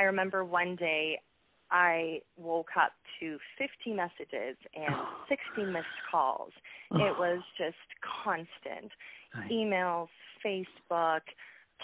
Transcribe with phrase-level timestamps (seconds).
[0.00, 1.20] I remember one day
[1.70, 4.96] I woke up to 50 messages and
[5.28, 6.52] 60 missed calls.
[6.92, 7.76] It was just
[8.24, 8.90] constant.
[9.36, 9.50] Right.
[9.50, 10.08] Emails,
[10.44, 11.20] Facebook,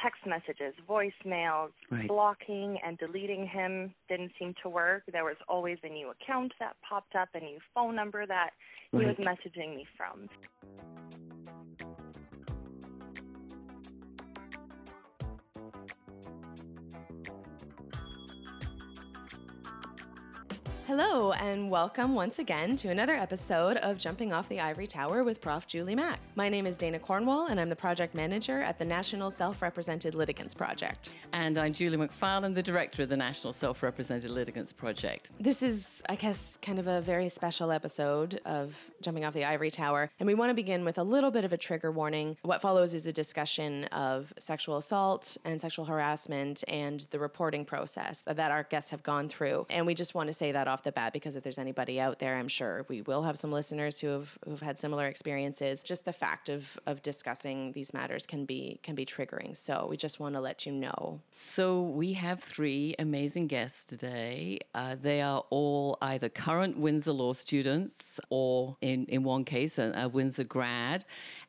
[0.02, 2.08] text messages, voicemails, Right.
[2.08, 5.04] blocking and deleting him didn't seem to work.
[5.12, 8.50] There was always a new account that popped up, a new phone number that
[8.92, 10.28] he was messaging me from.
[20.86, 25.40] Hello, and welcome once again to another episode of Jumping Off the Ivory Tower with
[25.40, 25.66] Prof.
[25.66, 26.20] Julie Mack.
[26.36, 30.14] My name is Dana Cornwall, and I'm the project manager at the National Self Represented
[30.14, 31.12] Litigants Project.
[31.32, 35.32] And I'm Julie Macfarlane, the director of the National Self Represented Litigants Project.
[35.40, 39.72] This is, I guess, kind of a very special episode of Jumping Off the Ivory
[39.72, 42.36] Tower, and we want to begin with a little bit of a trigger warning.
[42.42, 48.20] What follows is a discussion of sexual assault and sexual harassment and the reporting process
[48.20, 49.66] that, that our guests have gone through.
[49.68, 52.18] And we just want to say that off the bat because if there's anybody out
[52.18, 55.82] there, I'm sure we will have some listeners who have who've had similar experiences.
[55.82, 59.56] Just the fact of of discussing these matters can be can be triggering.
[59.56, 61.20] So we just want to let you know.
[61.32, 64.58] So we have three amazing guests today.
[64.74, 69.92] Uh, they are all either current Windsor Law students or, in, in one case, a,
[69.96, 71.04] a Windsor grad.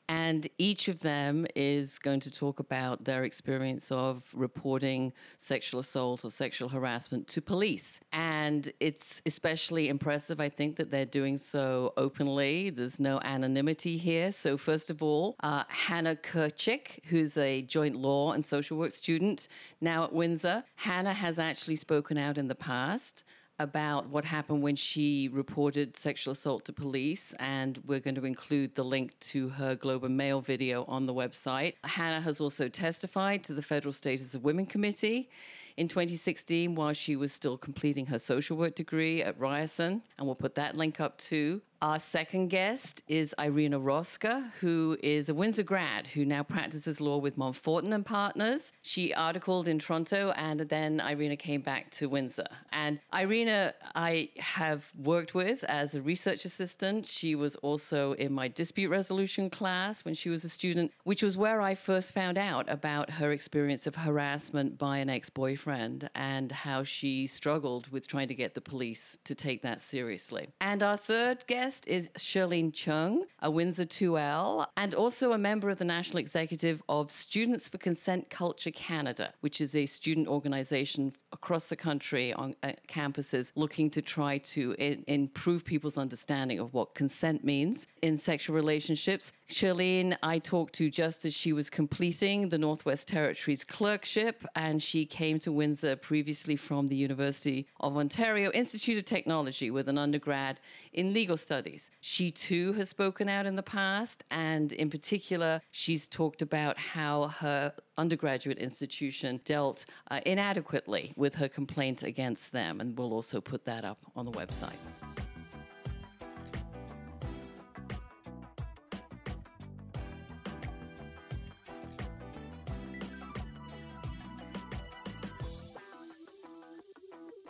[0.10, 6.24] And each of them is going to talk about their experience of reporting sexual assault
[6.24, 8.00] or sexual harassment to police.
[8.14, 12.70] And it's especially impressive, I think, that they're doing so openly.
[12.70, 14.32] There's no anonymity here.
[14.32, 19.50] So, first of all, uh, Hannah Kirchik, who's a joint law and social work student
[19.82, 20.64] now at Windsor.
[20.76, 23.26] Hannah has actually spoken out in the past
[23.60, 28.76] about what happened when she reported sexual assault to police, and we're going to include
[28.76, 31.74] the link to her Globe and Mail video on the website.
[31.84, 35.30] Hannah has also testified to the Federal Status of Women Committee
[35.78, 40.36] in 2016 while she was still completing her social work degree at Ryerson, and we'll
[40.36, 41.62] put that link up too.
[41.80, 47.18] Our second guest is Irina Roska, who is a Windsor grad who now practices law
[47.18, 48.72] with Montfortin and Partners.
[48.82, 52.48] She articled in Toronto, and then Irina came back to Windsor.
[52.72, 57.06] And Irina, I have worked with as a research assistant.
[57.06, 61.38] She was also in my dispute resolution class when she was a student, which was
[61.38, 66.52] where I first found out about her experience of harassment by an ex boyfriend and
[66.52, 70.50] how she struggled with trying to get the police to take that seriously.
[70.60, 75.78] And our third guest is Shirlene Chung, a Windsor 2L, and also a member of
[75.78, 81.68] the National Executive of Students for Consent Culture Canada, which is a student organization across
[81.68, 84.76] the country on uh, campuses looking to try to
[85.08, 89.34] improve people's understanding of what consent means in sexual relationships.
[89.50, 95.06] Shirlene, I talked to just as she was completing the Northwest Territories clerkship, and she
[95.06, 100.62] came to Windsor previously from the University of Ontario Institute of Technology with an undergrad
[100.94, 101.57] in legal studies.
[102.02, 107.28] She too has spoken out in the past, and in particular, she's talked about how
[107.40, 113.66] her undergraduate institution dealt uh, inadequately with her complaint against them, and we'll also put
[113.66, 114.78] that up on the website.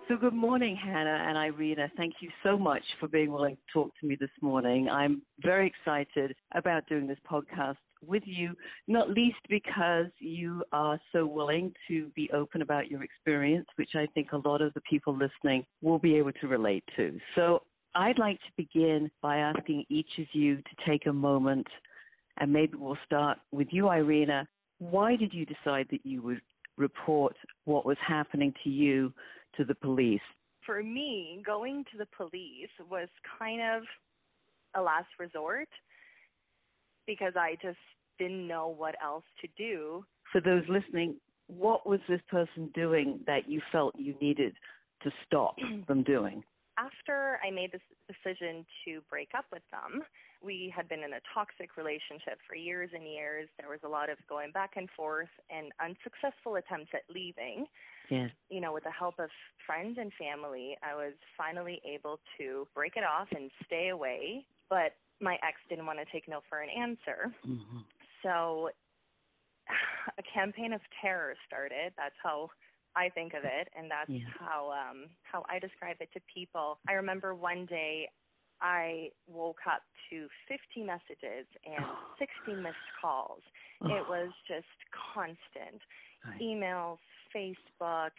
[0.07, 1.91] So, good morning, Hannah and Irina.
[1.97, 4.87] Thank you so much for being willing to talk to me this morning.
[4.87, 7.75] I'm very excited about doing this podcast
[8.05, 8.53] with you,
[8.87, 14.07] not least because you are so willing to be open about your experience, which I
[14.13, 17.19] think a lot of the people listening will be able to relate to.
[17.35, 17.63] So,
[17.93, 21.67] I'd like to begin by asking each of you to take a moment,
[22.37, 24.47] and maybe we'll start with you, Irina.
[24.79, 26.39] Why did you decide that you would
[26.77, 27.35] report
[27.65, 29.11] what was happening to you
[29.57, 30.21] to the police?
[30.65, 33.07] For me, going to the police was
[33.39, 33.83] kind of
[34.75, 35.69] a last resort
[37.05, 37.77] because I just
[38.19, 40.05] didn't know what else to do.
[40.31, 41.15] For those listening,
[41.47, 44.53] what was this person doing that you felt you needed
[45.03, 45.55] to stop
[45.87, 46.43] them doing?
[46.77, 50.03] After I made this decision to break up with them,
[50.43, 53.49] we had been in a toxic relationship for years and years.
[53.57, 57.65] There was a lot of going back and forth and unsuccessful attempts at leaving.
[58.09, 58.31] Yes.
[58.49, 59.29] You know, with the help of
[59.65, 64.45] friends and family, I was finally able to break it off and stay away.
[64.69, 67.33] But my ex didn't want to take no for an answer.
[67.43, 67.79] hmm
[68.23, 68.69] So
[70.17, 71.93] a campaign of terror started.
[71.97, 72.49] That's how
[72.95, 74.27] I think of it, and that's Yeah.
[74.39, 76.79] how um, how I describe it to people.
[76.87, 78.09] I remember one day
[78.61, 81.85] I woke up to 50 messages and
[82.19, 83.41] 60 missed calls.
[83.83, 84.67] It was just
[85.13, 85.81] constant
[86.27, 86.41] Right.
[86.41, 86.97] emails,
[87.35, 88.11] Facebook,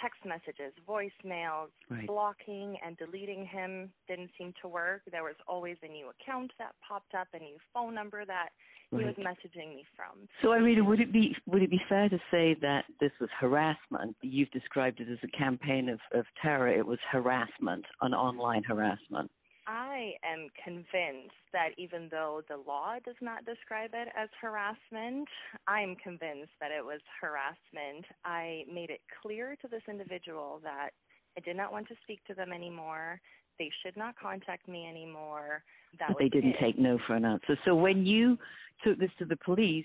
[0.00, 2.06] text messages, voicemails, Right.
[2.06, 5.02] blocking and deleting him didn't seem to work.
[5.10, 8.50] There was always a new account that popped up, a new phone number that
[8.90, 10.28] he was messaging me from.
[10.42, 14.16] So, Irina, would it be would it be fair to say that this was harassment?
[14.22, 16.68] You've described it as a campaign of, of terror.
[16.68, 19.30] It was harassment, an online harassment.
[19.66, 25.28] I am convinced that even though the law does not describe it as harassment,
[25.66, 28.04] I'm convinced that it was harassment.
[28.24, 30.90] I made it clear to this individual that
[31.36, 33.20] I did not want to speak to them anymore.
[33.58, 35.62] They should not contact me anymore.
[35.98, 36.60] That But they didn't it.
[36.60, 37.56] take no for an answer.
[37.64, 38.38] So when you
[38.84, 39.84] took this to the police,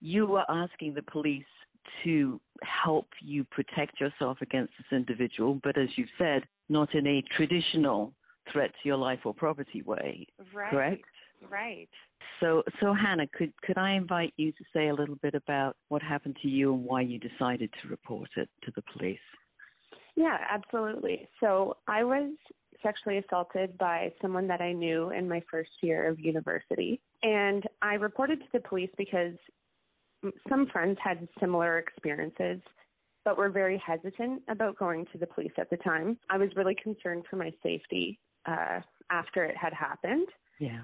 [0.00, 1.44] you were asking the police
[2.04, 7.22] to help you protect yourself against this individual, but as you've said, not in a
[7.36, 8.12] traditional
[8.52, 10.26] threat to your life or property way.
[10.52, 10.70] right.
[10.70, 11.04] correct?
[11.48, 11.88] Right.
[12.40, 16.02] So, so Hannah, could could I invite you to say a little bit about what
[16.02, 19.18] happened to you and why you decided to report it to the police?
[20.16, 21.28] Yeah, absolutely.
[21.40, 22.32] So I was
[22.82, 27.00] sexually assaulted by someone that I knew in my first year of university.
[27.22, 29.34] And I reported to the police because
[30.48, 32.60] some friends had similar experiences,
[33.24, 36.18] but were very hesitant about going to the police at the time.
[36.30, 40.28] I was really concerned for my safety uh, after it had happened.
[40.58, 40.80] Yeah.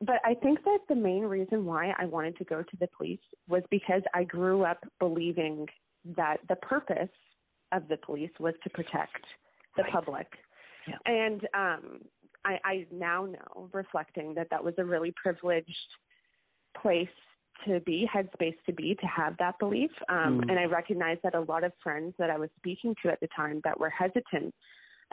[0.00, 3.18] But I think that the main reason why I wanted to go to the police
[3.48, 5.66] was because I grew up believing
[6.16, 7.08] that the purpose
[7.72, 9.24] of the police was to protect
[9.76, 9.92] the Right.
[9.92, 10.26] public.
[10.86, 10.98] Yeah.
[11.06, 12.00] And um,
[12.44, 15.70] I, I now know, reflecting, that that was a really privileged
[16.80, 17.08] place
[17.64, 19.90] to be, headspace to be, to have that belief.
[20.08, 20.50] Um, Mm.
[20.50, 23.28] And I recognize that a lot of friends that I was speaking to at the
[23.34, 24.54] time that were hesitant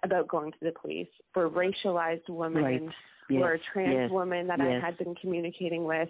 [0.04, 2.82] about going to the police for racialized women Right.
[3.30, 3.42] Yes.
[3.44, 4.12] a trans yes.
[4.12, 4.82] woman that yes.
[4.82, 6.10] I had been communicating with,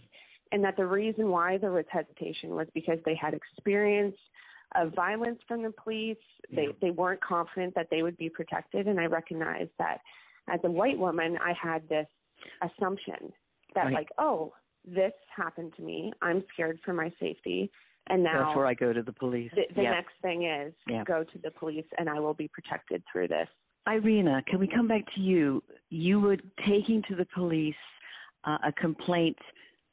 [0.52, 4.16] and that the reason why there was hesitation was because they had experience
[4.76, 6.18] of violence from the police.
[6.52, 10.00] They they weren't confident that they would be protected, and I recognized that
[10.50, 12.08] as a white woman, I had this
[12.62, 13.32] assumption
[13.76, 13.94] that Right.
[13.94, 14.54] like, oh,
[14.86, 16.12] this happened to me.
[16.22, 17.72] I'm scared for my safety,
[18.08, 19.52] and now Therefore, I go to the police.
[19.56, 19.92] the, the yeah.
[19.92, 21.04] next thing is Yeah.
[21.04, 23.48] go to the police, and I will be protected through this.
[23.88, 25.62] Irina, can we come back to you?
[25.90, 26.38] You were
[26.68, 27.76] taking to the police
[28.46, 29.38] uh, a complaint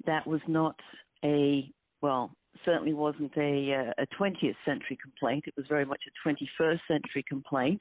[0.07, 0.77] that was not
[1.25, 1.71] a,
[2.01, 2.31] well,
[2.65, 5.45] certainly wasn't a, uh, a 20th century complaint.
[5.47, 7.81] It was very much a 21st century complaint.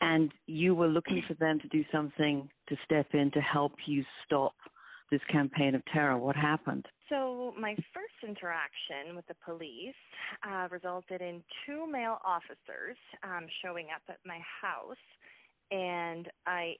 [0.00, 4.04] And you were looking for them to do something to step in to help you
[4.24, 4.54] stop
[5.10, 6.18] this campaign of terror.
[6.18, 6.86] What happened?
[7.08, 9.94] So, my first interaction with the police
[10.46, 14.96] uh, resulted in two male officers um, showing up at my house,
[15.74, 16.76] and I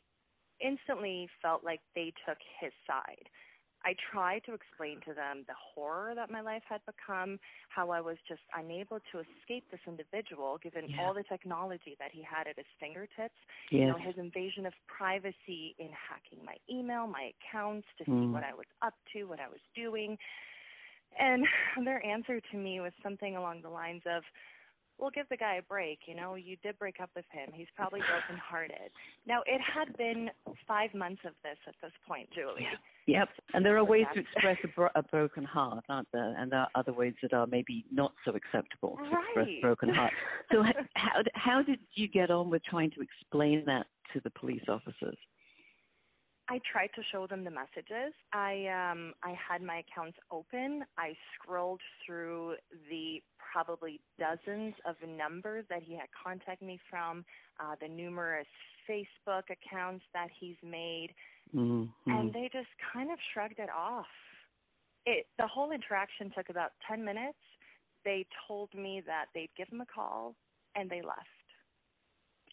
[0.60, 3.28] instantly felt like they took his side.
[3.84, 7.38] I tried to explain to them the horror that my life had become,
[7.68, 11.00] how I was just unable to escape this individual given Yeah.
[11.00, 13.36] all the technology that he had at his fingertips
[13.70, 18.32] you know, his invasion of privacy in hacking my email, my accounts to see Mm.
[18.32, 20.18] what I was up to, what I was doing.
[21.18, 21.44] And
[21.84, 24.24] their answer to me was something along the lines of,
[24.98, 26.00] well, give the guy a break.
[26.06, 27.50] You know, you did break up with him.
[27.52, 28.90] He's probably brokenhearted.
[29.26, 30.30] Now, it had been
[30.66, 32.66] five months of this at this point, Julie.
[33.06, 33.28] Yep.
[33.52, 36.34] And there are ways to express a, bro- a broken heart, aren't there?
[36.38, 39.88] And there are other ways that are maybe not so acceptable to express a broken
[39.90, 40.12] heart.
[40.50, 40.62] So
[40.94, 45.18] how how did you get on with trying to explain that to the police officers?
[46.48, 48.12] I tried to show them the messages.
[48.32, 50.84] I um I had my accounts open.
[50.98, 52.56] I scrolled through
[52.90, 53.22] the
[53.52, 57.24] probably dozens of numbers that he had contacted me from,
[57.60, 58.46] uh, the numerous
[58.88, 61.10] Facebook accounts that he's made,
[61.54, 62.10] Mm-hmm.
[62.10, 64.06] and they just kind of shrugged it off.
[65.06, 67.38] It the whole interaction took about 10 minutes.
[68.04, 70.34] They told me that they'd give him a call
[70.74, 71.33] and they left.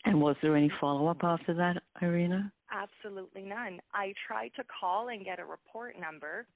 [0.05, 2.51] And was there any follow up after that, Irina?
[2.71, 3.79] Absolutely none.
[3.93, 6.47] I tried to call and get a report number,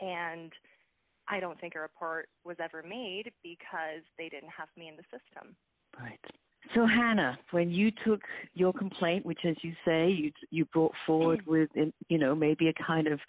[0.00, 0.52] and
[1.28, 5.04] I don't think a report was ever made because they didn't have me in the
[5.04, 5.54] system.
[5.98, 6.18] Right.
[6.74, 8.22] So Hannah, when you took
[8.54, 11.68] your complaint, which, as you say, you you brought forward with,
[12.08, 13.20] you know, maybe a kind of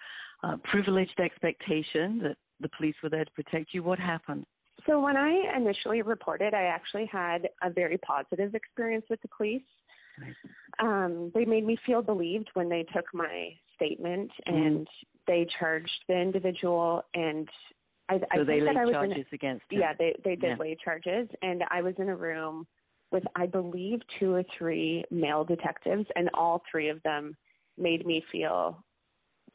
[0.43, 4.45] uh, privileged expectation that the police were there to protect you, what happened?
[4.87, 9.63] So when I initially reported, I actually had a very positive experience with the police.
[10.79, 14.55] Um, they made me feel believed when they took my statement Mm.
[14.67, 14.87] and
[15.27, 17.49] they charged the individual and
[18.07, 19.79] I, I So they think laid that I was charges in, against him.
[19.79, 20.55] yeah they they did Yeah.
[20.57, 22.67] lay charges and I was in a room
[23.11, 27.35] with I believe two or three male detectives and all three of them
[27.77, 28.83] made me feel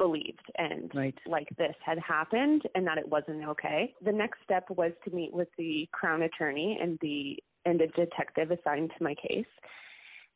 [0.00, 1.19] believed and Right.
[1.26, 3.95] like this had happened and that it wasn't okay.
[4.00, 8.50] The next step was to meet with the crown attorney and the and a detective
[8.50, 9.52] assigned to my case.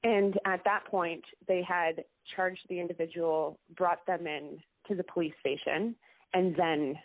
[0.02, 2.04] And at that point, they had
[2.36, 5.96] charged the individual, brought them in to the police station,
[6.34, 6.98] and then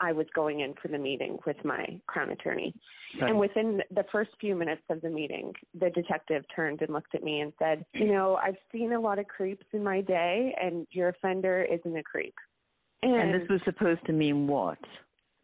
[0.00, 2.74] I was going in for the meeting with my crown attorney.
[3.20, 3.30] Right.
[3.30, 7.22] And within the first few minutes of the meeting, the detective turned and looked at
[7.22, 10.86] me and said, You know, I've seen a lot of creeps in my day, and
[10.90, 12.34] your offender isn't a creep.
[13.02, 14.78] And, and this was supposed to mean what?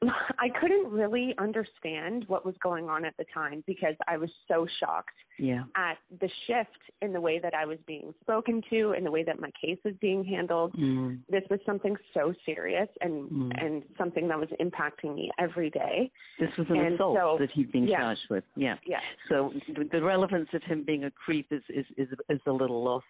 [0.38, 4.66] I couldn't really understand what was going on at the time because I was so
[4.80, 5.64] shocked yeah.
[5.76, 9.22] at the shift in the way that I was being spoken to and the way
[9.24, 10.74] that my case was being handled.
[10.74, 11.20] Mm.
[11.30, 13.64] This was something so serious and mm.
[13.64, 16.10] and something that was impacting me every day.
[16.38, 18.00] This was an and assault so, that he'd been yeah.
[18.00, 18.44] charged with.
[18.56, 18.76] Yeah.
[18.86, 19.00] Yeah.
[19.28, 19.52] So
[19.92, 23.04] the relevance of him being a creep is is is, is a little lost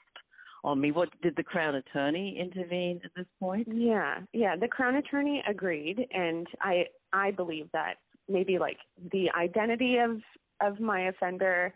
[0.65, 0.93] on me.
[0.93, 3.69] What did the Crown Attorney intervene at this point?
[3.71, 4.57] Yeah, yeah.
[4.57, 7.95] The Crown Attorney agreed, and I I believe that
[8.29, 8.79] maybe like
[9.13, 10.21] the identity of
[10.61, 11.75] of my offender,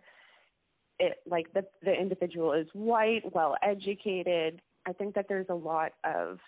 [0.99, 4.61] it like the the individual is white, well educated.
[4.87, 6.39] I think that there's a lot of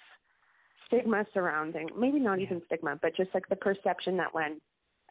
[0.87, 4.61] stigma surrounding, maybe not even stigma, but just like the perception that when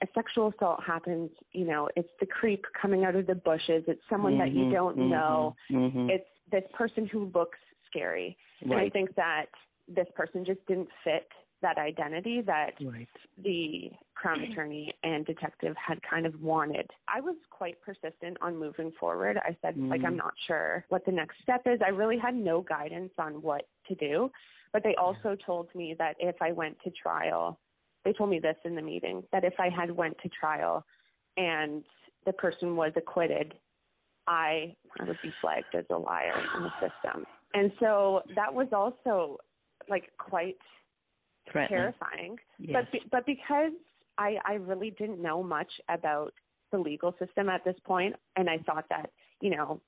[0.01, 3.83] a sexual assault happens, you know, it's the creep coming out of the bushes.
[3.87, 5.55] It's someone mm-hmm, that you mm-hmm, don't mm-hmm, know.
[5.71, 6.09] Mm-hmm.
[6.09, 8.37] It's this person who looks scary.
[8.63, 8.71] Right.
[8.71, 9.45] And I think that
[9.87, 11.27] this person just didn't fit
[11.61, 13.07] that identity that right.
[13.43, 16.89] the crown attorney and detective had kind of wanted.
[17.07, 19.37] I was quite persistent on moving forward.
[19.37, 19.89] I said mm.
[19.89, 21.79] like I'm not sure what the next step is.
[21.85, 24.31] I really had no guidance on what to do,
[24.73, 27.59] but they also told me that if I went to trial,
[28.03, 30.83] they told me this in the meeting that if I had went to trial
[31.37, 31.83] and
[32.25, 33.53] the person was acquitted,
[34.27, 37.25] I would be flagged as a liar in the system.
[37.53, 39.37] And so that was also
[39.89, 40.57] like quite
[41.51, 42.37] terrifying.
[42.59, 42.85] Yes.
[42.91, 43.71] But but because
[44.17, 46.33] I I really didn't know much about
[46.71, 49.11] the legal system at this point and I thought that,
[49.41, 49.81] you know,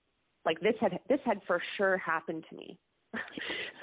[0.45, 2.77] like this had this had for sure happened to me.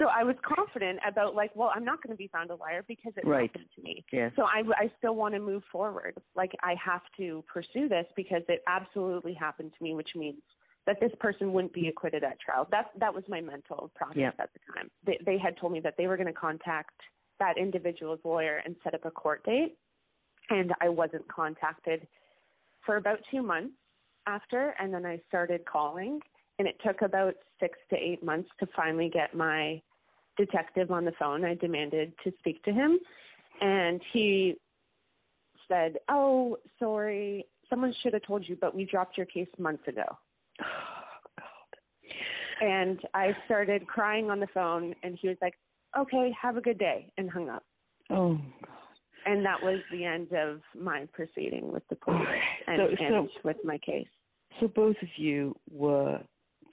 [0.01, 2.83] so I was confident about like, well, I'm not going to be found a liar
[2.87, 3.51] because it right.
[3.51, 4.03] happened to me.
[4.11, 4.31] Yes.
[4.35, 6.17] So I, I still want to move forward.
[6.35, 10.41] Like I have to pursue this because it absolutely happened to me, which means
[10.87, 12.67] that this person wouldn't be acquitted at trial.
[12.71, 14.31] That that was my mental process yeah.
[14.39, 14.89] at the time.
[15.05, 16.99] They, they had told me that they were going to contact
[17.39, 19.77] that individual's lawyer and set up a court date,
[20.49, 22.07] and I wasn't contacted
[22.85, 23.75] for about two months
[24.25, 26.19] after, and then I started calling
[26.61, 29.81] and it took about six to eight months to finally get my
[30.45, 31.45] detective on the phone.
[31.45, 32.99] I demanded to speak to him,
[33.61, 34.55] and he
[35.67, 40.05] said, "Oh, sorry, someone should have told you, but we dropped your case months ago."
[42.61, 45.55] and I started crying on the phone, and he was like,
[45.97, 47.63] "Okay, have a good day," and hung up.
[48.09, 48.69] Oh God.
[49.23, 52.27] And that was the end of my proceeding with the police
[52.65, 54.07] and, so, and with my case.
[54.59, 56.19] So both of you were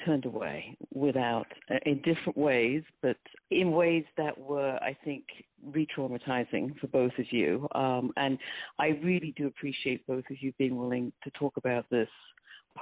[0.05, 3.17] turned away without, uh, in different ways, but
[3.51, 5.25] in ways that were, I think,
[5.65, 7.69] re traumatizing for both of you.
[7.75, 8.39] Um, and
[8.79, 12.09] I really do appreciate both of you being willing to talk about this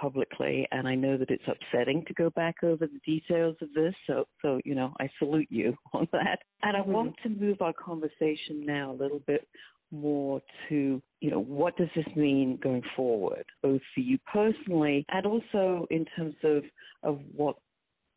[0.01, 3.95] publicly and I know that it's upsetting to go back over the details of this
[4.07, 6.93] so so you know I salute you on that and I mm-hmm.
[6.93, 9.49] want to move our conversation now a little bit
[9.91, 15.27] more to, you know, what does this mean going forward, both for you personally and
[15.27, 16.63] also in terms of,
[17.03, 17.57] of what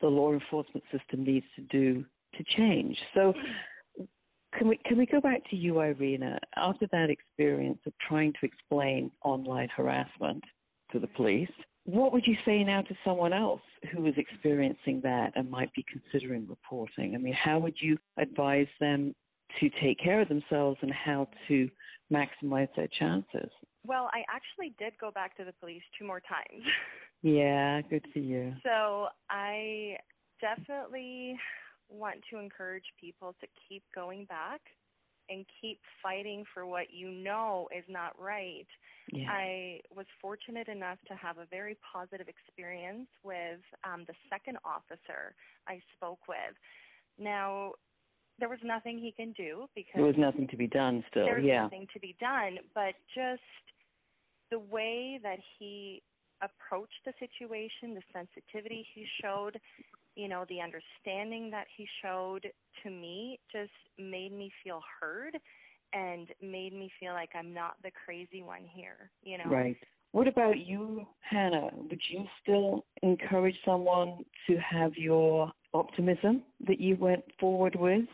[0.02, 2.98] the law enforcement system needs to do to change.
[3.14, 3.34] So
[4.58, 8.46] can we can we go back to you, Irina, after that experience of trying to
[8.46, 10.44] explain online harassment
[10.92, 11.50] to the police?
[11.86, 13.62] What would you say now to someone else
[13.92, 17.16] who is experiencing that and might be considering reporting?
[17.16, 19.16] I mean, how would you advise them
[19.60, 21.70] to take care of themselves and how to
[22.12, 23.50] maximize their chances.
[23.86, 26.66] Well, I actually did go back to the police two more times.
[27.22, 28.54] yeah, good for you.
[28.64, 29.98] So I
[30.42, 31.38] definitely
[31.90, 34.62] want to encourage people to keep going back
[35.30, 38.68] and keep fighting for what you know is not right.
[39.14, 39.28] Yeah.
[39.30, 45.36] I was fortunate enough to have a very positive experience with um, the second officer
[45.68, 46.56] I spoke with.
[47.20, 47.74] Now,
[48.40, 51.44] there was nothing he can do because there was nothing to be done still there's
[51.44, 53.42] yeah nothing to be done but just
[54.52, 56.02] the way that he
[56.42, 59.60] approached the situation the sensitivity he showed
[60.16, 62.48] you know the understanding that he showed
[62.84, 65.38] to me just made me feel heard
[65.92, 69.78] and made me feel like I'm not the crazy one here you know right
[70.12, 71.70] what about you, Hannah?
[71.72, 78.06] Would you still encourage someone to have your optimism that you went forward with?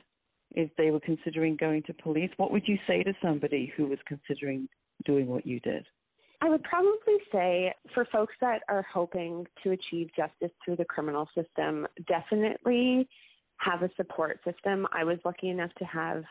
[0.55, 3.99] If they were considering going to police, what would you say to somebody who was
[4.07, 4.67] considering
[5.05, 5.85] doing what you did?
[6.41, 11.27] I would probably say for folks that are hoping to achieve justice through the criminal
[11.35, 13.07] system, definitely
[13.57, 14.85] have a support system.
[14.91, 16.23] I was lucky enough to have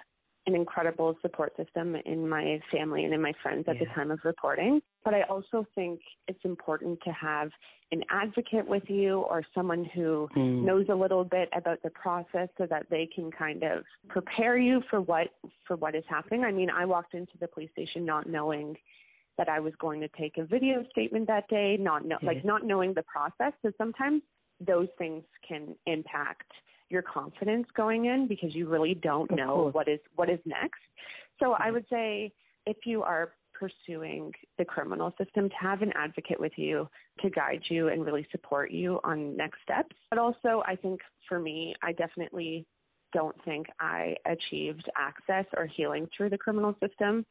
[0.47, 3.85] an incredible support system in my family and in my friends at yeah.
[3.85, 4.81] the time of reporting.
[5.05, 7.51] But I also think it's important to have
[7.93, 10.65] an advocate with you or someone who mm.
[10.65, 14.83] knows a little bit about the process so that they can kind of prepare you
[14.91, 15.29] for what
[15.67, 16.45] for what is happening.
[16.45, 18.77] I mean, I walked into the police station not knowing
[19.39, 22.29] that I was going to take a video statement that day, not know, yeah.
[22.29, 23.53] like not knowing the process.
[23.63, 24.23] So sometimes
[24.61, 26.51] those things can impact
[26.91, 30.81] your confidence going in because you really don't know what is what is next.
[31.41, 31.73] So I mm-hmm.
[31.75, 32.33] would say
[32.67, 36.89] if you are pursuing the criminal system to have an advocate with you
[37.21, 39.95] to guide you and really support you on next steps.
[40.11, 42.67] But also I think for me I definitely
[43.13, 47.25] don't think I achieved access or healing through the criminal system.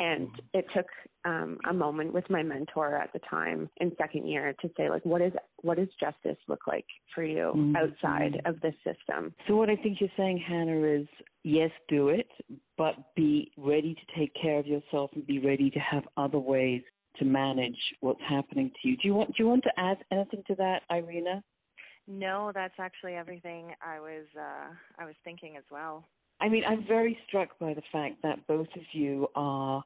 [0.00, 0.86] And it took
[1.24, 5.04] um, a moment with my mentor at the time in second year to say, like,
[5.04, 7.76] what is what does justice look like for you mm-hmm.
[7.76, 9.34] outside of this system?
[9.46, 11.06] So what I think you're saying, Hannah, is
[11.42, 12.28] yes, do it,
[12.76, 16.82] but be ready to take care of yourself and be ready to have other ways
[17.16, 18.96] to manage what's happening to you.
[18.96, 21.42] Do you want do you want to add anything to that, Irina?
[22.06, 26.04] No, that's actually everything I was uh, I was thinking as well.
[26.40, 29.82] I mean, I'm very struck by the fact that both of you are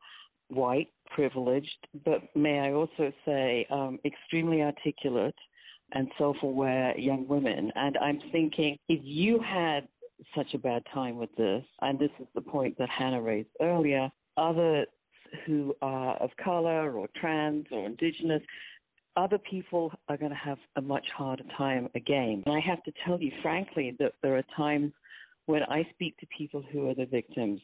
[0.48, 5.34] white, privileged, but may I also say um, extremely articulate
[5.92, 7.70] and self aware young women.
[7.74, 9.88] And I'm thinking if you had
[10.34, 14.10] such a bad time with this, and this is the point that Hannah raised earlier,
[14.36, 14.88] others
[15.46, 18.42] who are of color or trans or indigenous,
[19.16, 22.42] other people are going to have a much harder time again.
[22.46, 24.92] And I have to tell you, frankly, that there are times
[25.48, 27.58] when I speak to people who are the victims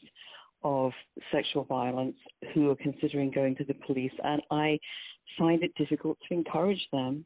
[0.63, 0.91] of
[1.31, 2.15] sexual violence
[2.53, 4.79] who are considering going to the police, and I
[5.37, 7.25] find it difficult to encourage them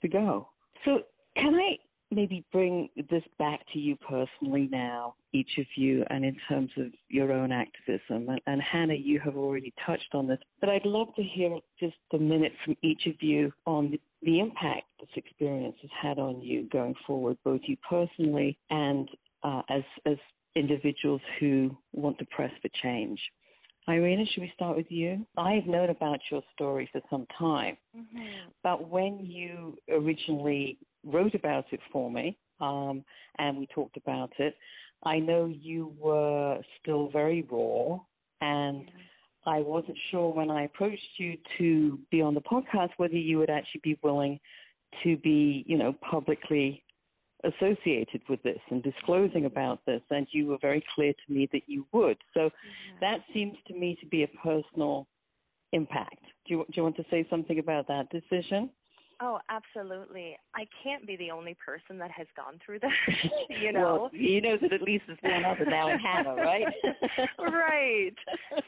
[0.00, 0.50] to go.
[0.84, 1.00] So,
[1.36, 1.78] can I
[2.12, 6.86] maybe bring this back to you personally now, each of you, and in terms of
[7.08, 8.28] your own activism?
[8.28, 11.96] And, and Hannah, you have already touched on this, but I'd love to hear just
[12.12, 16.40] a minute from each of you on the, the impact this experience has had on
[16.40, 19.08] you going forward, both you personally and
[19.42, 20.16] uh, as as
[20.54, 23.20] individuals who want to press for change.
[23.86, 25.26] Irina, should we start with you?
[25.38, 28.50] I've known about your story for some time, mm-hmm.
[28.62, 33.02] but when you originally wrote about it for me um,
[33.38, 34.54] and we talked about it,
[35.04, 37.98] I know you were still very raw,
[38.42, 39.52] and yeah.
[39.54, 43.50] I wasn't sure when I approached you to be on the podcast whether you would
[43.50, 44.38] actually be willing
[45.02, 46.82] to be, you know, publicly
[47.44, 51.62] associated with this and disclosing about this, and you were very clear to me that
[51.66, 52.18] you would.
[52.34, 52.98] So mm-hmm.
[53.00, 55.06] that seems to me to be a personal
[55.72, 56.22] impact.
[56.46, 58.70] Do you, do you want to say something about that decision?
[59.20, 60.36] Oh, absolutely.
[60.54, 62.90] I can't be the only person that has gone through this,
[63.62, 63.80] you know.
[63.80, 66.66] well, he knows that at least there's one other now in Hannah, right?
[67.38, 68.14] right.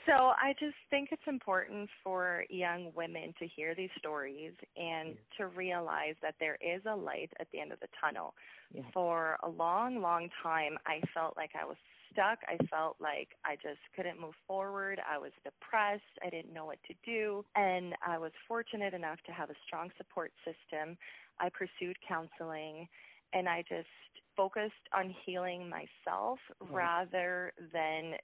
[0.06, 5.46] So I just think it's important for young women to hear these stories and to
[5.46, 8.34] realize that there is a light at the end of the tunnel.
[8.74, 8.82] Yeah.
[8.92, 11.76] For a long, long time, I felt like I was
[12.12, 12.38] stuck.
[12.46, 15.00] I felt like I just couldn't move forward.
[15.08, 16.02] I was depressed.
[16.24, 17.44] I didn't know what to do.
[17.54, 20.96] And I was fortunate enough to have a strong support system.
[21.38, 22.88] I pursued counseling
[23.32, 23.88] and I just
[24.36, 26.70] focused on healing myself right.
[26.72, 28.14] rather than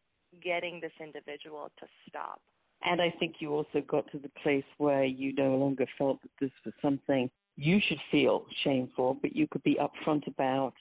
[0.43, 2.41] getting this individual to stop.
[2.85, 6.31] And I think you also got to the place where you no longer felt that
[6.41, 10.75] this was something you should feel shame for, but you could be upfront about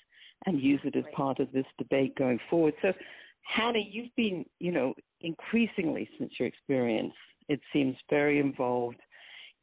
[0.46, 2.74] and use it as part of this debate going forward.
[2.82, 2.94] So,
[3.42, 7.14] Hannah, you've been, you know, increasingly since your experience,
[7.48, 8.98] it seems very involved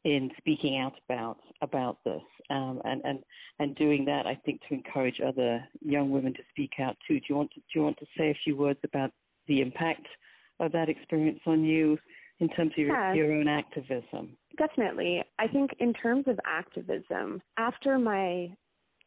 [0.05, 3.19] in speaking out about about this, um, and and
[3.59, 7.19] and doing that, I think, to encourage other young women to speak out too.
[7.19, 9.11] Do you want to do you want to say a few words about
[9.47, 10.05] the impact
[10.59, 11.97] of that experience on you
[12.39, 13.13] in terms of your, yeah.
[13.13, 14.37] your own activism?
[14.57, 15.23] Definitely.
[15.39, 18.49] I think in terms of activism, after my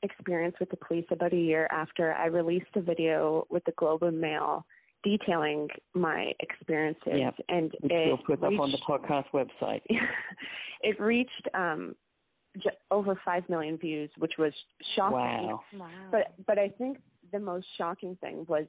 [0.03, 4.03] experience with the police about a year after I released a video with the Globe
[4.03, 4.65] and Mail
[5.03, 7.13] detailing my experiences.
[7.15, 7.35] Yep.
[7.49, 9.83] And we'll put reached, up on the podcast website.
[10.83, 11.95] it reached um,
[12.63, 14.53] j- over five million views, which was
[14.97, 15.17] shocking.
[15.17, 15.61] Wow.
[15.75, 15.89] wow.
[16.11, 16.99] But but I think
[17.33, 18.67] the most shocking thing was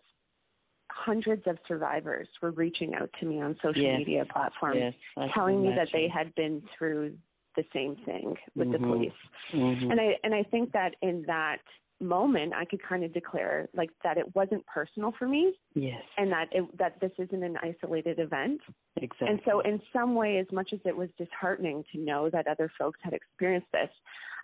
[0.91, 3.97] hundreds of survivors were reaching out to me on social yes.
[3.99, 7.13] media platforms, yes, telling me that they had been through
[7.57, 8.81] the same thing with mm-hmm.
[8.83, 9.11] the police.
[9.53, 9.91] Mm-hmm.
[9.91, 11.57] And I and I think that in that
[11.99, 15.53] moment, I could kind of declare like that it wasn't personal for me.
[15.73, 16.01] Yes.
[16.17, 18.61] And that it, that this isn't an isolated event.
[18.97, 19.27] Exactly.
[19.27, 22.71] And so, in some way, as much as it was disheartening to know that other
[22.77, 23.89] folks had experienced this,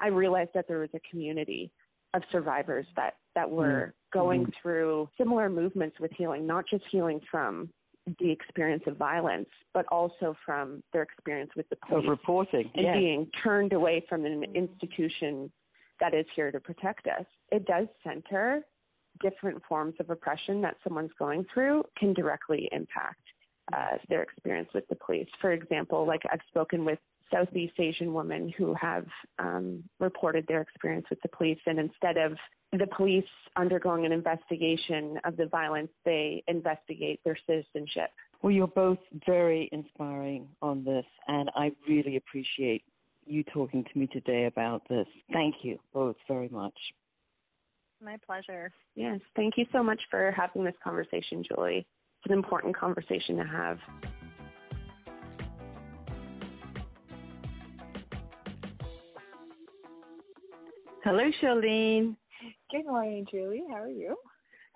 [0.02, 1.72] I realized that there was a community
[2.14, 4.20] of survivors that that were mm-hmm.
[4.20, 4.52] going mm-hmm.
[4.62, 7.70] through similar movements with healing, not just healing from
[8.20, 12.04] the experience of violence, but also from their experience with the police.
[12.04, 12.70] Of reporting.
[12.76, 12.98] And yes.
[12.98, 15.52] being turned away from an institution
[16.00, 17.26] that is here to protect us.
[17.52, 18.62] It does center
[19.22, 23.22] different forms of oppression that someone's going through can directly impact
[23.72, 25.28] uh, their experience with the police.
[25.40, 27.00] For example, like I've spoken with
[27.32, 29.06] Southeast Asian women who have
[29.40, 32.34] um, reported their experience with the police, and instead of
[32.78, 33.24] the police
[33.56, 38.10] undergoing an investigation of the violence, they investigate their citizenship.
[38.42, 42.84] Well, you're both very inspiring on this, and I really appreciate
[43.26, 45.08] you talking to me today about this.
[45.32, 46.74] Thank you both very much.
[48.04, 48.72] My pleasure.
[48.96, 51.86] Yes, thank you so much for having this conversation, Julie.
[52.20, 53.78] It's an important conversation to have.
[61.04, 62.16] Hello, Charlene.
[62.74, 63.62] Good morning, Julie.
[63.70, 64.16] How are you?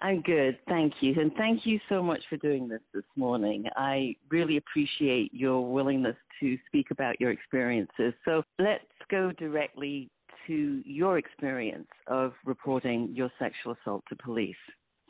[0.01, 1.15] I'm good, thank you.
[1.19, 3.65] And thank you so much for doing this this morning.
[3.75, 8.13] I really appreciate your willingness to speak about your experiences.
[8.23, 10.11] So let's go directly
[10.45, 14.55] to your experience of reporting your sexual assault to police.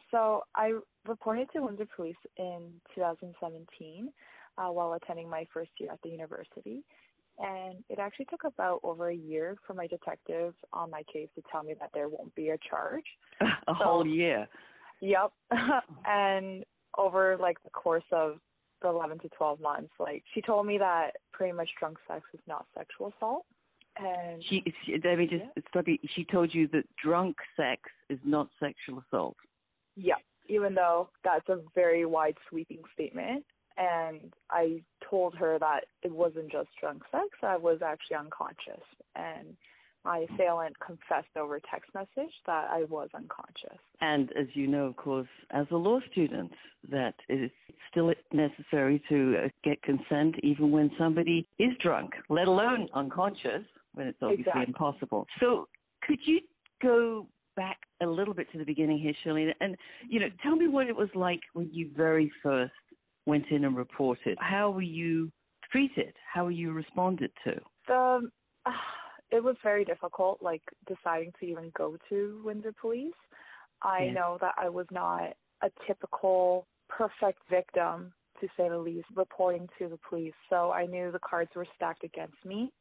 [0.09, 0.71] So I
[1.05, 4.13] reported to Windsor Police in 2017
[4.57, 6.85] uh, while attending my first year at the university.
[7.39, 11.43] And it actually took about over a year for my detective on my case to
[11.51, 13.05] tell me that there won't be a charge.
[13.41, 14.47] a so, whole year.
[15.01, 15.31] Yep.
[16.05, 16.63] and
[16.97, 18.39] over like the course of
[18.81, 22.39] the 11 to 12 months, like she told me that pretty much drunk sex is
[22.47, 23.45] not sexual assault.
[23.99, 25.63] And she, she let me just yeah.
[25.69, 25.97] stop you.
[26.15, 29.37] She told you that drunk sex is not sexual assault.
[29.95, 30.15] Yeah,
[30.47, 33.43] even though that's a very wide sweeping statement.
[33.77, 38.83] And I told her that it wasn't just drunk sex, I was actually unconscious.
[39.15, 39.55] And
[40.03, 43.77] my assailant confessed over text message that I was unconscious.
[43.99, 46.51] And as you know, of course, as a law student,
[46.89, 47.51] that it is
[47.91, 53.63] still necessary to uh, get consent even when somebody is drunk, let alone unconscious,
[53.93, 54.65] when it's obviously exactly.
[54.67, 55.27] impossible.
[55.39, 55.67] So
[56.03, 56.39] could you
[56.81, 59.75] go back a little bit to the beginning here, Shirley, and
[60.07, 62.71] you know, tell me what it was like when you very first
[63.27, 64.37] went in and reported.
[64.39, 65.31] How were you
[65.71, 66.13] treated?
[66.33, 67.59] How were you responded to?
[67.87, 68.29] The
[68.65, 68.71] uh,
[69.31, 73.13] it was very difficult, like deciding to even go to Windsor Police.
[73.81, 74.13] I yeah.
[74.13, 79.89] know that I was not a typical perfect victim, to say the least, reporting to
[79.89, 80.33] the police.
[80.49, 82.71] So I knew the cards were stacked against me.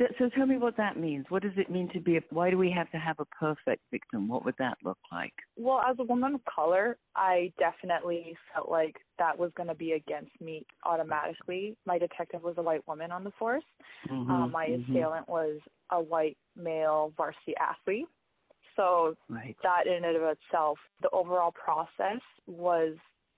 [0.00, 1.26] So, so tell me what that means.
[1.28, 3.82] What does it mean to be a, why do we have to have a perfect
[3.90, 4.28] victim?
[4.28, 5.34] What would that look like?
[5.56, 9.92] Well, as a woman of color, I definitely felt like that was going to be
[9.92, 11.76] against me automatically.
[11.84, 13.64] My detective was a white woman on the force.
[14.10, 14.90] Mm-hmm, uh, my mm-hmm.
[14.90, 15.60] assailant was
[15.90, 18.06] a white male varsity athlete.
[18.76, 19.54] So right.
[19.62, 22.94] that in and of itself, the overall process was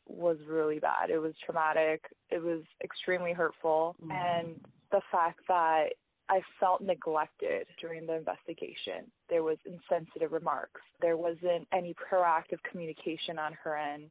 [0.07, 1.11] was really bad.
[1.11, 2.03] It was traumatic.
[2.31, 4.13] It was extremely hurtful, mm-hmm.
[4.13, 5.87] and the fact that
[6.29, 9.11] I felt neglected during the investigation.
[9.29, 10.81] There was insensitive remarks.
[11.01, 14.05] There wasn't any proactive communication on her end.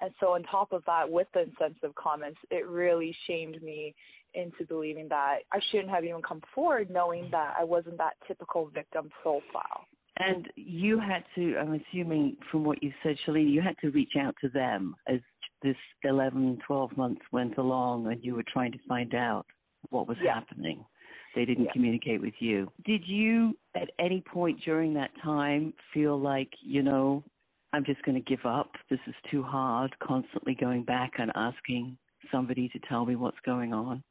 [0.00, 3.94] And so on top of that, with the insensitive comments, it really shamed me
[4.34, 8.66] into believing that I shouldn't have even come forward knowing that I wasn't that typical
[8.66, 9.86] victim profile.
[10.18, 14.12] And you had to, I'm assuming from what you said, Shalene, you had to reach
[14.18, 15.20] out to them as
[15.62, 19.46] this 11, 12 months went along and you were trying to find out
[19.90, 20.34] what was yeah.
[20.34, 20.84] happening.
[21.34, 21.72] They didn't yeah.
[21.72, 22.70] communicate with you.
[22.84, 27.22] Did you, at any point during that time, feel like, you know,
[27.72, 28.72] I'm just going to give up?
[28.90, 31.96] This is too hard, constantly going back and asking
[32.32, 34.02] somebody to tell me what's going on?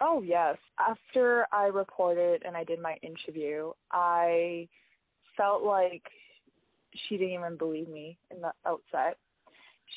[0.00, 0.56] Oh, yes.
[0.78, 4.68] After I reported and I did my interview, I
[5.36, 6.02] felt like
[7.08, 9.18] she didn't even believe me in the outset.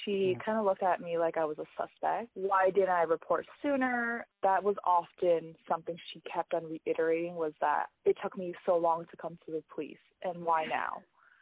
[0.06, 2.30] She kind of looked at me like I was a suspect.
[2.34, 4.26] Why didn't I report sooner?
[4.44, 9.06] That was often something she kept on reiterating was that it took me so long
[9.12, 11.02] to come to the police and why now?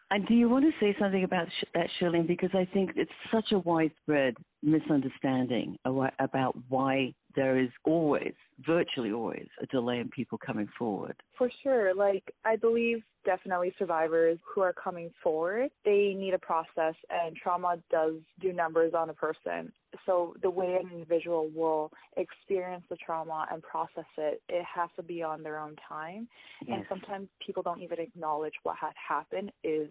[0.10, 2.22] And do you want to say something about that, Shirley?
[2.22, 8.34] Because I think it's such a widespread misunderstanding about why there is always,
[8.65, 11.15] virtually always, a delay in people coming forward.
[11.38, 11.93] For sure.
[11.93, 17.78] Like, I believe definitely survivors who are coming forward, they need a process, and trauma
[17.91, 19.72] does do numbers on a person.
[20.06, 25.04] so the way an individual will experience the trauma and process it, it has to
[25.04, 26.28] be on their own time.
[26.65, 26.78] Yes.
[26.78, 29.89] And sometimes people don't even acknowledge what had happened is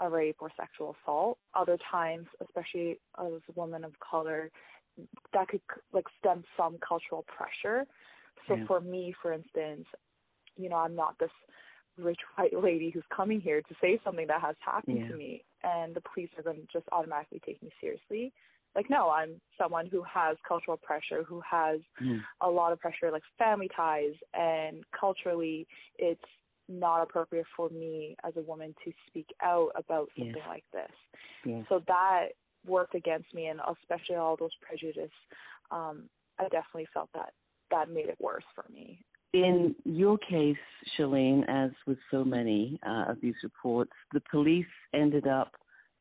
[0.00, 1.38] a rape or sexual assault.
[1.54, 4.50] Other times, especially as a woman of color,
[5.32, 5.60] that could
[5.92, 7.86] like stem from cultural pressure.
[8.48, 8.64] So Yeah.
[8.66, 9.86] for me, for instance,
[10.56, 11.30] you know, I'm not this
[11.98, 15.08] rich white lady who's coming here to say something that has happened Yeah.
[15.08, 18.32] to me and the police are going to just automatically take me seriously.
[18.74, 22.20] Like no, I'm someone who has cultural pressure, who has Mm.
[22.40, 25.66] a lot of pressure like family ties and culturally
[25.98, 26.20] it's
[26.68, 30.26] not appropriate for me as a woman to speak out about Yes.
[30.26, 30.90] something like this.
[31.44, 31.64] Yes.
[31.68, 32.28] So that
[32.66, 35.12] worked against me and especially all those prejudice
[35.70, 37.32] um I definitely felt that
[37.70, 39.04] that made it worse for me.
[39.32, 40.56] In your case,
[40.96, 45.52] Shalene, as with so many uh, of these reports, the police ended up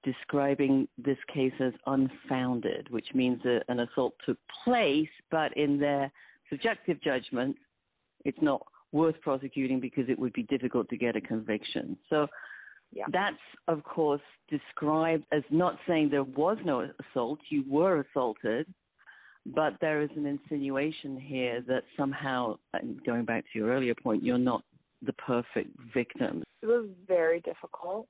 [0.04, 6.12] describing this case as unfounded, which means that an assault took place, but in their
[6.50, 7.56] subjective judgment,
[8.24, 8.62] it's not
[8.94, 11.98] worth prosecuting because it would be difficult to get a conviction.
[12.10, 12.28] So
[12.92, 13.06] Yeah.
[13.10, 18.72] that's, of course, described as not saying there was no assault, you were assaulted,
[19.48, 22.58] but there is an insinuation here that somehow,
[23.06, 24.64] going back to your earlier point, you're not
[25.02, 26.44] the perfect victim.
[26.62, 28.08] It was very difficult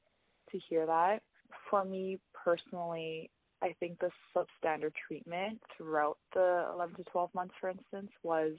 [0.51, 1.23] to hear that.
[1.69, 7.69] For me personally, I think the substandard treatment throughout the 11 to 12 months, for
[7.69, 8.51] instance, was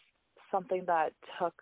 [0.50, 1.54] something that took,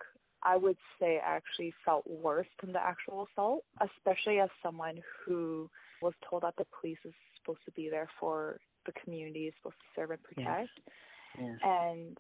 [0.45, 5.71] I would say, I actually felt worse than the actual assault, especially as someone who
[6.01, 9.77] was told that the police is supposed to be there for the community, is supposed
[9.77, 10.71] to serve and protect.
[11.39, 11.59] Yes.
[11.63, 12.19] And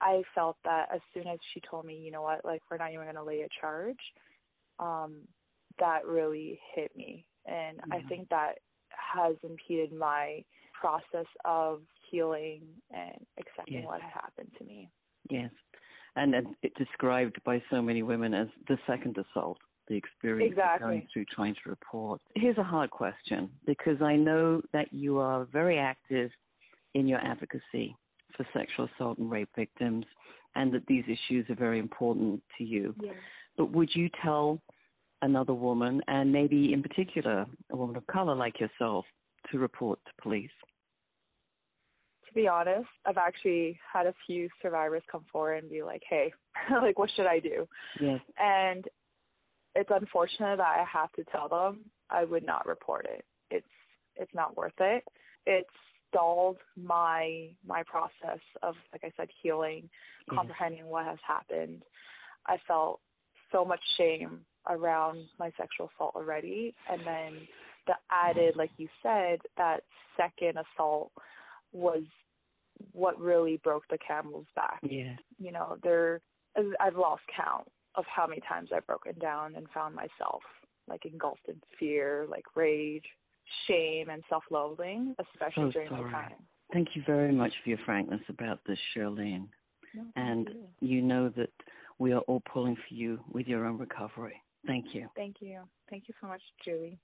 [0.00, 2.92] I felt that as soon as she told me, you know what, like we're not
[2.92, 4.00] even going to lay a charge,
[4.78, 5.20] um,
[5.78, 7.24] that really hit me.
[7.46, 8.58] And I think that
[8.90, 10.44] has impeded my
[10.78, 13.86] process of healing and accepting Yes.
[13.86, 14.90] what had happened to me.
[15.30, 15.50] Yes.
[16.16, 20.58] And then it's described by so many women as the second assault, the experience of
[20.58, 20.86] Exactly.
[20.86, 22.20] going through trying to report.
[22.34, 26.30] Here's a hard question because I know that you are very active
[26.94, 27.96] in your advocacy
[28.36, 30.04] for sexual assault and rape victims
[30.54, 32.94] and that these issues are very important to you.
[33.00, 33.12] Yeah.
[33.56, 34.60] But would you tell
[35.22, 39.04] another woman, and maybe in particular a woman of color like yourself,
[39.50, 40.50] to report to police?
[42.32, 46.32] To be honest, I've actually had a few survivors come forward and be like, hey,
[46.82, 47.68] like, what should I do?
[48.00, 48.20] Yes.
[48.38, 48.84] and
[49.74, 53.24] it's unfortunate that I have to tell them I would not report it.
[53.50, 53.66] It's
[54.16, 55.04] it's not worth it.
[55.46, 55.66] It
[56.08, 59.88] stalled my my process of like I said healing,
[60.30, 60.36] Yes.
[60.38, 61.82] comprehending what has happened.
[62.46, 63.00] I felt
[63.50, 67.32] so much shame around my sexual assault already and then
[67.86, 69.80] the added like you said that
[70.16, 71.10] second assault
[71.72, 72.02] was
[72.92, 75.18] what really broke the camel's back Yes.
[75.38, 76.20] you know, there
[76.80, 80.42] I've lost count of how many times I've broken down and found myself
[80.88, 83.04] like engulfed in fear, like rage,
[83.68, 86.02] shame and self-loathing, especially So during sorry.
[86.10, 86.32] my time.
[86.72, 89.46] Thank you very much for your frankness about this, Charlene.
[89.94, 90.48] No, And
[90.80, 90.88] you.
[90.96, 91.50] you know that
[91.98, 94.40] we are all pulling for you with your own recovery.
[94.66, 95.08] Thank you.
[95.14, 95.60] Thank you.
[95.90, 96.98] Thank you so much, Julie.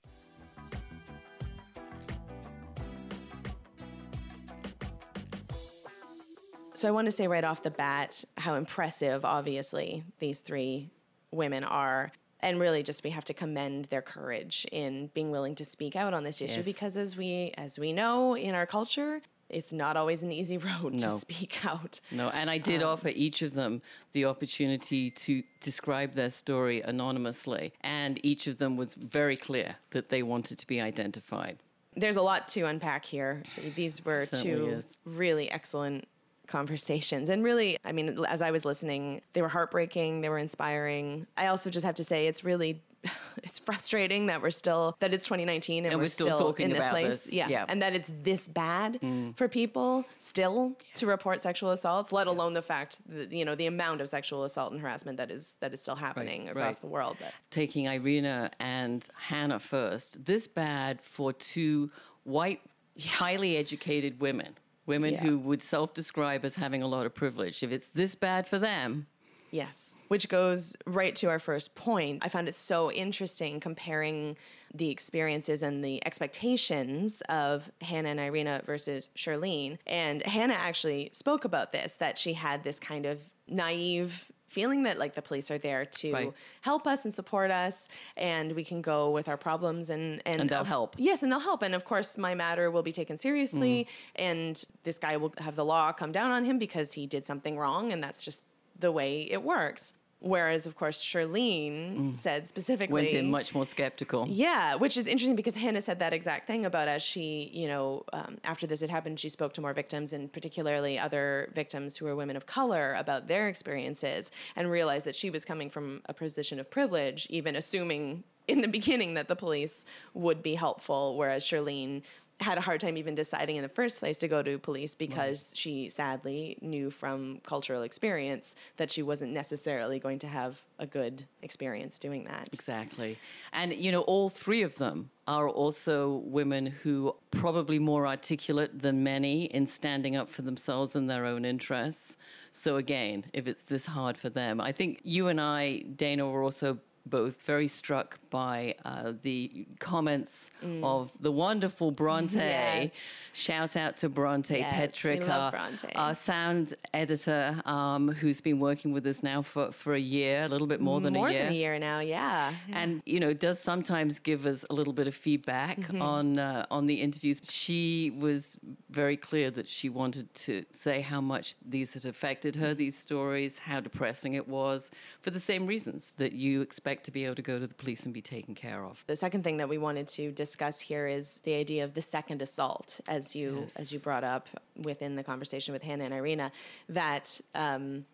[6.79, 10.89] So I want to say right off the bat how impressive, obviously, these three
[11.29, 12.13] women are.
[12.39, 16.13] And really just we have to commend their courage in being willing to speak out
[16.13, 16.65] on this issue Yes.
[16.65, 20.99] because as we as we know in our culture, it's not always an easy road
[20.99, 21.99] to speak out.
[22.11, 23.81] No, and I did um, offer each of them
[24.13, 30.07] the opportunity to describe their story anonymously, and each of them was very clear that
[30.07, 31.57] they wanted to be identified.
[31.97, 33.43] There's a lot to unpack here.
[33.75, 34.97] These were two is.
[35.03, 36.07] really excellent
[36.49, 37.29] conversations.
[37.29, 41.27] And really, I mean, as I was listening, they were heartbreaking, they were inspiring.
[41.37, 42.81] I also just have to say it's really
[43.43, 46.71] it's frustrating that we're still that it's 2019 and, And we're, we're still talking in
[46.71, 47.09] this about place.
[47.23, 47.33] this.
[47.33, 47.47] Yeah.
[47.47, 47.65] Yeah.
[47.67, 49.35] And that it's this bad mm.
[49.35, 53.67] for people still to report sexual assaults, let alone the fact that you know the
[53.67, 56.51] amount of sexual assault and harassment that is that is still happening right.
[56.51, 57.17] across the world.
[57.19, 61.91] But Taking Irina and Hannah first, this bad for two
[62.23, 62.61] white,
[62.99, 64.55] highly educated women,
[64.89, 65.21] women Yeah.
[65.21, 67.63] who would self describe as having a lot of privilege.
[67.63, 69.07] If it's this bad for them,
[69.51, 69.97] Yes.
[70.09, 72.19] Which goes right to our first point.
[72.23, 74.37] I found it so interesting comparing
[74.75, 79.79] the experiences and the expectations of Hannah and Irina versus Charlene.
[79.87, 84.97] And Hannah actually spoke about this that she had this kind of naive feeling that
[84.99, 86.33] like the police are there to Right.
[86.61, 90.49] help us and support us and we can go with our problems and and, And
[90.49, 90.95] they'll of- help.
[90.97, 93.87] yes and they'll help and of course my matter will be taken seriously Mm.
[94.27, 97.57] and this guy will have the law come down on him because he did something
[97.57, 98.41] wrong and that's just
[98.77, 102.93] the way it works whereas of course Charlene said specifically Mm.
[103.05, 104.25] Went in much more skeptical.
[104.29, 108.03] yeah, which is interesting because Hannah said that exact thing about as she, you know,
[108.13, 112.05] um, after this had happened, she spoke to more victims and particularly other victims who
[112.05, 116.13] were women of color about their experiences and realized that she was coming from a
[116.13, 121.45] position of privilege, even assuming in the beginning that the police would be helpful, whereas
[121.45, 122.01] Charlene
[122.39, 125.51] had a hard time even deciding in the first place to go to police because
[125.55, 131.25] she sadly knew from cultural experience that she wasn't necessarily going to have a good
[131.41, 132.49] experience doing that.
[132.53, 133.17] Exactly.
[133.51, 139.03] And, you know, all three of them are also women who probably more articulate than
[139.03, 142.15] many in standing up for themselves and their own interests.
[142.51, 146.41] So, again, if it's this hard for them, I think you and I, Dana, were
[146.41, 150.51] also both very struck by uh, the comments
[150.83, 152.37] of the wonderful Bronte.
[152.37, 152.91] Yes.
[153.31, 155.87] Shout out to Bronte Yes, Petrick, our, Bronte.
[155.95, 160.47] our sound editor, um, who's been working with us now for, for a year, a
[160.47, 162.53] little bit more than More a year More than a year now, yeah.
[162.73, 166.01] and you know does sometimes give us a little bit of feedback Mm-hmm.
[166.01, 167.39] on uh, on the interviews.
[167.49, 168.59] She was
[168.89, 173.59] very clear that she wanted to say how much these had affected her, these stories,
[173.59, 174.89] how depressing it was,
[175.21, 178.05] for the same reasons that you expect to be able to go to the police
[178.05, 179.03] and be taken care of.
[179.07, 182.41] The second thing that we wanted to discuss here is the idea of the second
[182.41, 186.51] assault, as you as you brought up within the conversation with Hannah and Irina,
[186.89, 188.05] that um,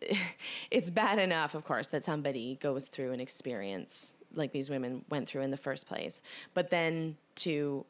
[0.70, 5.28] it's bad enough, of course, that somebody goes through an experience like these women went
[5.28, 6.20] through in the first place,
[6.54, 7.84] but then to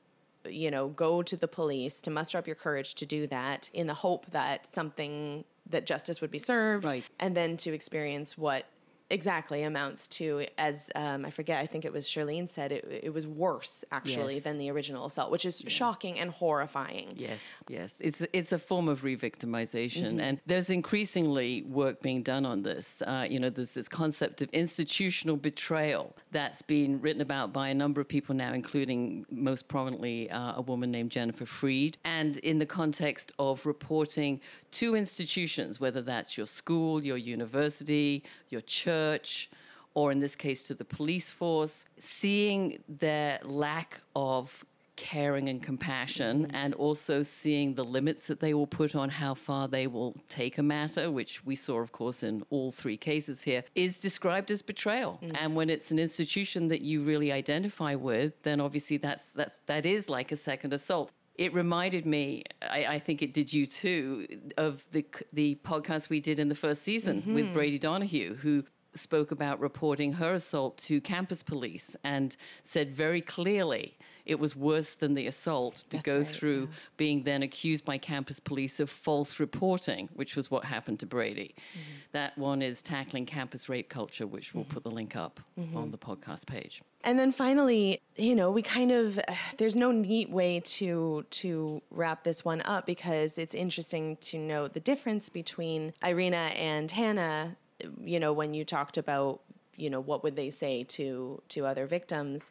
[0.47, 3.87] you know go to the police to muster up your courage to do that in
[3.87, 7.05] the hope that something that justice would be served Right.
[7.19, 8.67] and then to experience what
[9.11, 13.13] exactly amounts to as um, i forget i think it was charlene said it, it
[13.13, 14.45] was worse actually Yes.
[14.45, 18.01] than the original assault which is shocking and horrifying Yes, yes.
[18.01, 20.21] It's it's a form of re-victimization, Mm-hmm.
[20.21, 23.03] and there's increasingly work being done on this.
[23.03, 27.75] Uh, you know, there's this concept of institutional betrayal that's been written about by a
[27.75, 32.59] number of people now, including most prominently uh, a woman named Jennifer Freyd, and in
[32.59, 34.41] the context of reporting
[34.73, 39.51] to institutions, whether that's your school, your university, your church
[39.95, 44.65] or in this case to the police force, seeing their lack of
[44.97, 46.57] caring and compassion, mm-hmm.
[46.57, 50.59] and also seeing the limits that they will put on how far they will take
[50.59, 54.63] a matter, which we saw, of course, in all three cases here, is described as
[54.63, 55.19] betrayal.
[55.23, 55.37] Mm-hmm.
[55.37, 59.85] And when it's an institution that you really identify with, then obviously that's that's that
[59.87, 61.11] is like a second assault.
[61.35, 66.21] It reminded me, I, I think it did you too, of the the podcast we
[66.21, 67.35] did in the first season mm-hmm.
[67.35, 73.21] with Brady Donahue, who spoke about reporting her assault to campus police and said very
[73.21, 77.85] clearly it was worse than the assault to That's go right, through being then accused
[77.85, 81.55] by campus police of false reporting, which was what happened to Brady.
[81.73, 81.81] Mm-hmm.
[82.13, 84.73] That one is tackling campus rape culture, which we'll mm-hmm.
[84.73, 85.77] put the link up mm-hmm.
[85.77, 86.83] on the podcast page.
[87.03, 89.21] And then finally, you know, we kind of
[89.59, 94.73] there's no neat way to to wrap this one up because it's interesting to note
[94.73, 97.57] the difference between Irina and Hannah,
[98.03, 99.41] you know, when you talked about,
[99.77, 102.51] you know, what would they say to to other victims?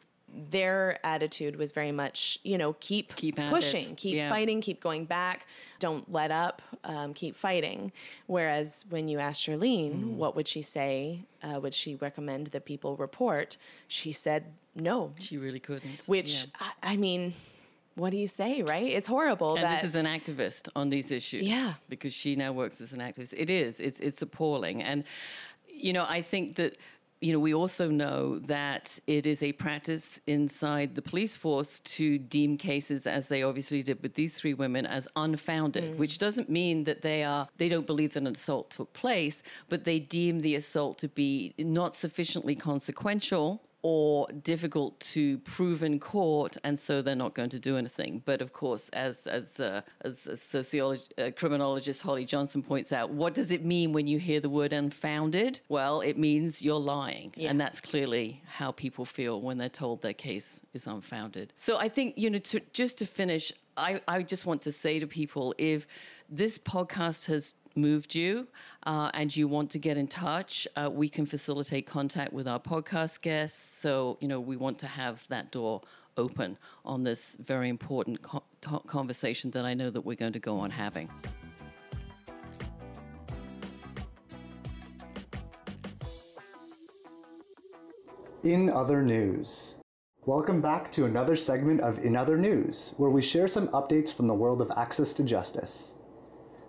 [0.50, 3.50] Their attitude was very much, you know, keep, Keep at it.
[3.50, 4.28] pushing, keep Yeah.
[4.28, 5.46] fighting, keep going back,
[5.78, 7.92] don't let up, um, keep fighting.
[8.26, 10.16] Whereas when you asked Charlene, Mm.
[10.16, 11.20] what would she say?
[11.42, 13.56] Uh, would she recommend that people report?
[13.88, 14.44] She said
[14.74, 16.04] no, She really couldn't.
[16.06, 16.66] which Yeah.
[16.82, 17.34] I, I mean,
[17.94, 18.86] what do you say, right?
[18.86, 21.44] It's horrible And that this is an activist on these issues.
[21.44, 21.74] Yeah.
[21.88, 23.34] Because she now works as an activist.
[23.36, 23.78] It is.
[23.78, 24.82] It's it's appalling.
[24.82, 25.04] And
[25.68, 26.76] you know, I think that
[27.24, 32.18] you know, we also know that it is a practice inside the police force to
[32.18, 35.96] deem cases as they obviously did with these three women as unfounded, mm.
[35.96, 39.84] which doesn't mean that they are they don't believe that an assault took place, but
[39.84, 46.56] they deem the assault to be not sufficiently consequential or difficult to prove in court,
[46.64, 48.22] and so they're not going to do anything.
[48.24, 53.10] But of course, as as uh, as, as sociologist, uh, criminologist Holly Johnson points out,
[53.10, 55.60] what does it mean when you hear the word unfounded?
[55.68, 60.14] Well, it means you're lying, and that's clearly how people feel when they're told their
[60.14, 61.52] case is unfounded.
[61.58, 64.98] So I think you know, to, just to finish, I I just want to say
[64.98, 65.86] to people if
[66.28, 68.46] this podcast has moved you
[68.84, 72.60] uh, and you want to get in touch, uh, we can facilitate contact with our
[72.60, 73.80] podcast guests.
[73.80, 75.82] So, you know, we want to have that door
[76.16, 78.44] open on this very important co-
[78.86, 81.08] conversation that I know that we're going to go on having.
[88.44, 89.80] In other news,
[90.26, 94.26] Welcome back to another segment of In Other News, where we share some updates from
[94.26, 95.96] the world of access to justice.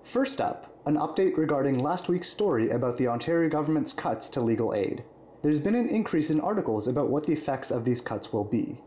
[0.06, 4.76] First up, an update regarding last week's story about the Ontario government's cuts to legal
[4.76, 5.04] aid.
[5.42, 8.80] There's been an increase in articles about what the effects of these cuts will be.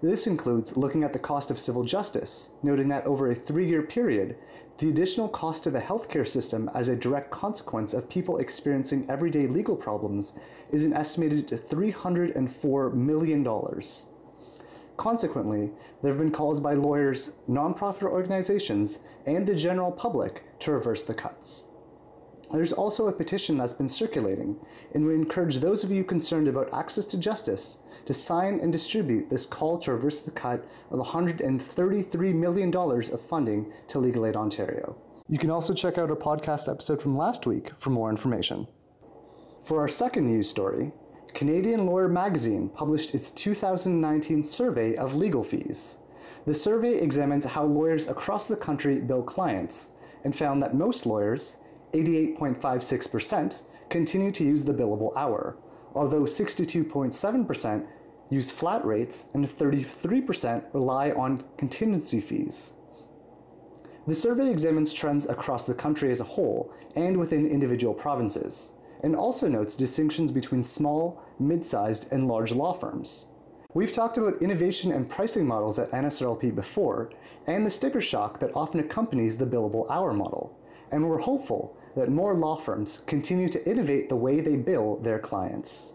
[0.00, 3.82] This includes looking at the cost of civil justice, noting that over a three year
[3.82, 4.34] period,
[4.78, 9.46] the additional cost to the healthcare system as a direct consequence of people experiencing everyday
[9.46, 10.38] legal problems
[10.70, 13.46] is an estimated $304 million.
[14.96, 21.04] Consequently, there have been calls by lawyers, nonprofit organizations, and the general public to reverse
[21.04, 21.66] the cuts.
[22.52, 24.60] There's also a petition that's been circulating,
[24.94, 29.30] and we encourage those of you concerned about access to justice to sign and distribute
[29.30, 34.96] this call to reverse the cut of $133 million of funding to Legal Aid Ontario.
[35.28, 38.66] You can also check out our podcast episode from last week for more information.
[39.64, 40.92] For our second news story,
[41.32, 45.96] Canadian Lawyer Magazine published its 2019 survey of legal fees.
[46.44, 49.92] The survey examines how lawyers across the country bill clients
[50.24, 51.58] and found that most lawyers,
[51.92, 55.56] 88.56%, continue to use the billable hour,
[55.94, 57.86] although 62.7%
[58.30, 62.74] use flat rates and 33% rely on contingency fees.
[64.06, 68.72] The survey examines trends across the country as a whole and within individual provinces,
[69.04, 73.31] and also notes distinctions between small, mid sized, and large law firms.
[73.74, 77.08] We've talked about innovation and pricing models at NSRLP before,
[77.46, 80.54] and the sticker shock that often accompanies the billable hour model,
[80.90, 85.18] and we're hopeful that more law firms continue to innovate the way they bill their
[85.18, 85.94] clients.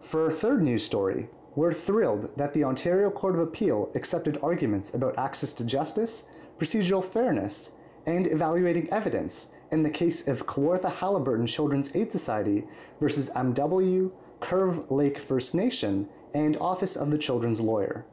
[0.00, 4.92] For our third news story, we're thrilled that the Ontario Court of Appeal accepted arguments
[4.92, 7.70] about access to justice, procedural fairness,
[8.06, 12.64] and evaluating evidence in the case of Kawartha Haliburton Children's Aid Society
[12.98, 14.10] versus MW,
[14.40, 18.04] Curve Lake First Nation, and Office of the Children's Lawyer.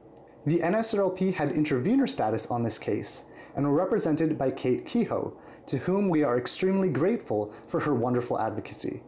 [0.45, 5.77] The NSRLP had intervener status on this case and were represented by Kate Kehoe, to
[5.77, 9.03] whom we are extremely grateful for her wonderful advocacy.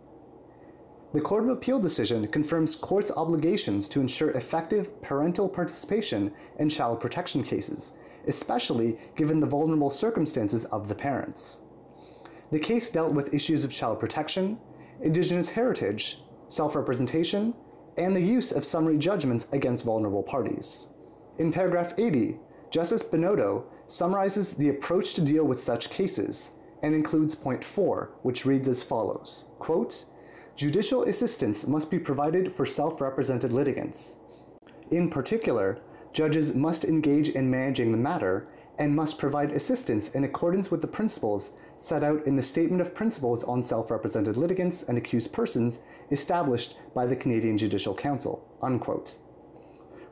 [1.13, 6.99] The Court of Appeal decision confirms courts' obligations to ensure effective parental participation in child
[6.99, 7.93] protection cases,
[8.25, 11.61] especially given the vulnerable circumstances of the parents.
[12.49, 14.57] The case dealt with issues of child protection,
[15.01, 17.53] Indigenous heritage, self representation,
[17.97, 20.87] and the use of summary judgments against vulnerable parties.
[21.37, 22.39] In paragraph 80,
[22.69, 28.45] Justice Benotto summarizes the approach to deal with such cases and includes point 4, which
[28.45, 30.05] reads as follows quote,
[30.55, 34.19] Judicial assistance must be provided for self represented litigants.
[34.91, 35.79] In particular,
[36.13, 38.47] judges must engage in managing the matter
[38.79, 42.95] and must provide assistance in accordance with the principles set out in the Statement of
[42.95, 48.47] Principles on Self Represented Litigants and Accused Persons established by the Canadian Judicial Council.
[48.61, 49.17] Unquote.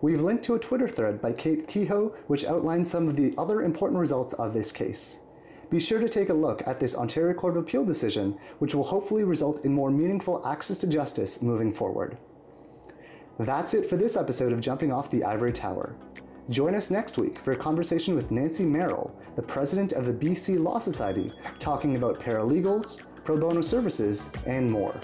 [0.02, 3.62] We've linked to a Twitter thread by Kate Kehoe, which outlines some of the other
[3.62, 5.22] important results of this case.
[5.70, 8.84] Be sure to take a look at this Ontario Court of Appeal decision, which will
[8.84, 12.18] hopefully result in more meaningful access to justice moving forward.
[13.40, 15.96] That's it for this episode of Jumping Off the Ivory Tower.
[16.50, 20.62] Join us next week for a conversation with Nancy Merrill, the president of the BC
[20.62, 25.00] Law Society, talking about paralegals, pro bono services, and more.